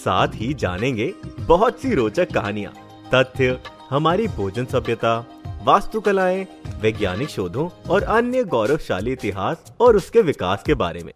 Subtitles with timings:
[0.00, 2.72] साथ ही जानेंगे बहुत सी रोचक कहानियाँ,
[3.14, 3.58] तथ्य,
[3.90, 5.18] हमारी भोजन सभ्यता,
[5.64, 6.46] वास्तुकलाएँ,
[6.80, 11.12] वैज्ञानिक शोधों और अन्य गौरवशाली इतिहास और उसके विकास के बारे में।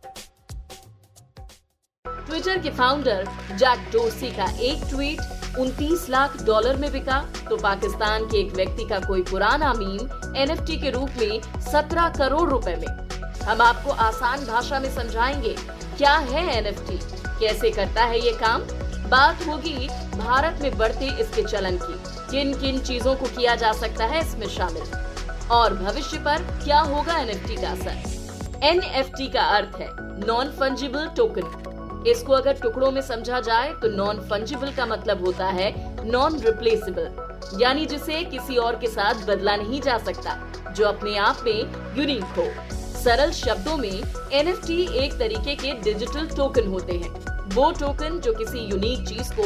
[2.07, 5.21] ट्विटर के फाउंडर जैक डोसी का एक ट्वीट
[5.59, 10.77] 29 लाख डॉलर में बिका तो पाकिस्तान के एक व्यक्ति का कोई पुराना मीम एनएफटी
[10.77, 12.87] के रूप में 17 करोड़ रुपए में।
[13.43, 15.55] हम आपको आसान भाषा में समझाएँगे,
[15.99, 16.99] क्या है एनएफटी
[17.41, 18.63] कैसे करता है ये काम?
[19.11, 21.95] बात होगी भारत में बढ़ते इसके चलन की।
[22.31, 27.19] किन किन चीज़ों को किया जा सकता है इसमें शामिल। और भविष्य पर क्या होगा
[27.19, 28.65] एनएफटी का असर?
[28.65, 29.89] एनएफटी का अर्थ है
[30.27, 35.47] नॉन फंजिबल टोकन इसको अगर टुकड़ों में समझा जाए तो नॉन फंजिबल का मतलब होता
[35.49, 35.73] है
[36.07, 40.37] नॉन रिप्लेसेबल यानी जिसे किसी और के साथ बदला नहीं जा सकता,
[40.71, 41.61] जो अपने आप में
[41.99, 42.47] यूनिक हो।
[43.05, 44.03] सरल शब्दों में
[44.33, 47.11] एनएफटी एक तरीके के डिजिटल टोकन होते हैं।
[47.55, 49.45] वो टोकन जो किसी यूनिक चीज़ को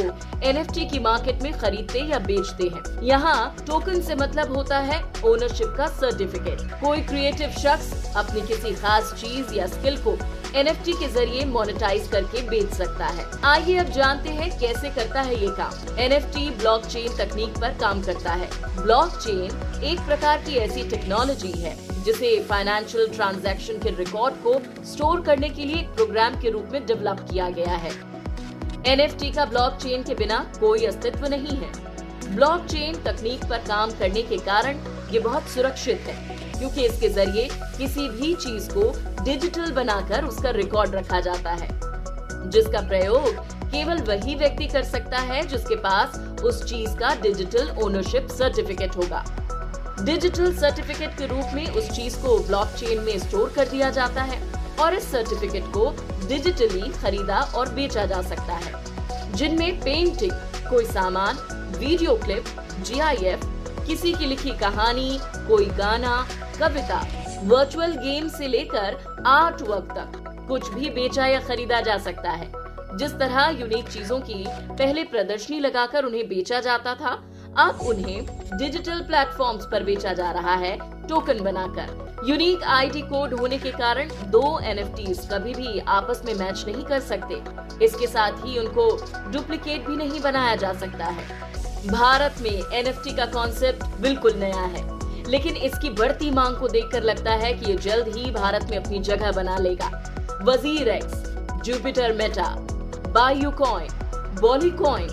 [0.49, 5.75] एनएफटी की मार्केट में खरीदते या बेचते हैं। यहाँ टोकन से मतलब होता है ओनरशिप
[5.79, 10.17] का सर्टिफिकेट कोई क्रिएटिव शख्स अपनी किसी खास चीज़ या स्किल को
[10.57, 15.41] एनएफटी के ज़रिए मोनेटाइज करके बेच सकता है। आइए अब जानते हैं कैसे करता है
[15.43, 18.51] ये काम। एन एफ़ ब्लॉकचेन तकनीक पर काम करता है।
[18.83, 24.55] ब्लॉकचेन एक प्रकार की ऐसी टेक्नोलॉजी है जिसे फाइनेंशियल ट्रांजैक्शन के रिकॉर्ड को
[24.87, 27.91] स्टोर करने के लिए एक प्रोग्राम के रूप में डेवलप किया गया है।
[28.87, 31.73] एनएफटी का ब्लॉकचेन के बिना कोई अस्तित्व नहीं है।
[32.29, 34.79] ब्लॉकचेन तकनीक पर काम करने के कारण
[35.13, 36.15] ये बहुत सुरक्षित है,
[36.59, 38.91] क्योंकि इसके ज़रिए किसी भी चीज़ को
[39.25, 41.69] डिजिटल बनाकर उसका रिकॉर्ड रखा जाता है,
[42.51, 48.29] जिसका प्रयोग केवल वही व्यक्ति कर सकता है जिसके पास उस चीज़ का डिजिटल ओनरशिप
[48.31, 49.25] सर्टिफिकेट होगा।
[50.05, 54.41] डिजिटल सर्टिफिकेट के रूप में उस चीज़ को ब्लॉकचेन में स्टोर कर दिया जाता है
[54.81, 55.91] और इस सर्टिफिकेट को
[56.29, 58.73] डिजिटली खरीदा और बेचा जा सकता है,
[59.33, 60.33] जिनमें पेंटिंग
[60.71, 61.37] कोई सामान
[61.79, 62.45] वीडियो क्लिप
[62.81, 63.41] जीआईएफ
[63.87, 66.27] किसी की लिखी कहानी, कोई गाना,
[66.61, 67.07] कविता
[67.45, 72.53] वर्चुअल गेम से लेकर आर्ट वर्क तक कुछ भी बेचा या खरीदा जा सकता है।
[72.99, 77.15] जिस तरह यूनिक चीज़ों की पहले प्रदर्शनी लगाकर उन्हें बेचा जाता था
[77.59, 78.27] अब उन्हें
[78.59, 80.77] डिजिटल प्लेटफॉर्म्स पर बेचा जा रहा है
[81.09, 86.65] टोकन बनाकर। यूनिक आईडी कोड होने के कारण दो एनएफटी कभी भी आपस में मैच
[86.67, 88.91] नहीं कर सकते। इसके साथ ही उनको
[89.33, 91.27] डुप्लीकेट भी नहीं बनाया जा सकता है।
[91.87, 94.87] भारत में एनएफटी का कॉन्सेप्ट बिल्कुल नया है।
[95.31, 98.99] लेकिन इसकी बढ़ती मांग को देखकर लगता है कि ये जल्द ही भारत में अपनी
[99.01, 99.91] जगह बना लेगा।
[100.43, 102.49] वज़ीर एक्स जुपिटर मेटा
[103.15, 103.89] बायू कॉइन
[104.41, 105.09] बॉली कॉइन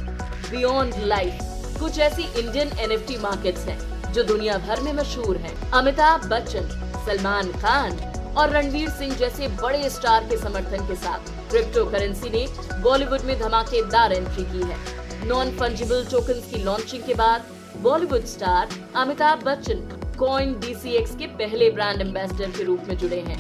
[0.52, 6.26] बियॉन्ड लाइफ कुछ ऐसी इंडियन एनएफटी मार्केट्स हैं, जो दुनिया भर में मशहूर हैं। अमिताभ
[6.26, 6.68] बच्चन,
[7.06, 7.98] सलमान खान
[8.38, 12.46] और रणवीर सिंह जैसे बड़े स्टार के समर्थन के साथ क्रिप्टो करेंसी ने
[12.82, 17.46] बॉलीवुड में धमाकेदार एंट्री की है। नॉन फंजिबल टोकन की लॉन्चिंग के बाद
[17.82, 19.88] Bollywood star Amitabh Bachchan
[20.20, 23.40] coin DCX के पहले ब्रांड एम्बेसडर के रूप में जुड़े हैं।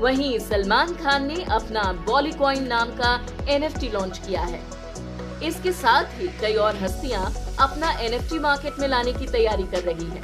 [0.00, 3.14] वहीं सलमान खान ने अपना बॉलीकॉइन नाम का
[3.48, 4.60] एनएफटी लॉन्च किया है।
[5.44, 7.24] इसके साथ ही कई और हस्तियाँ
[7.60, 10.22] अपना एनएफटी मार्केट में लाने की तैयारी कर रही हैं।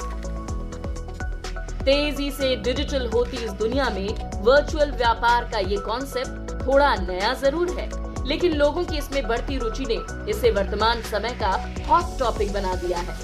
[1.81, 4.07] तेज़ी से डिजिटल होती इस दुनिया में
[4.43, 7.89] वर्चुअल व्यापार का ये कॉन्सेप्ट थोड़ा नया ज़रूर है
[8.25, 9.97] लेकिन लोगों की इसमें बढ़ती रुचि ने
[10.31, 11.51] इसे वर्तमान समय का
[11.87, 13.19] हॉट टॉपिक बना दिया है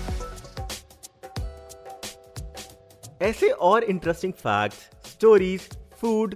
[3.22, 5.70] ऐसे और interesting facts, stories
[6.02, 6.36] food